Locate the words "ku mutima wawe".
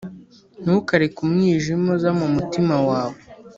2.17-3.17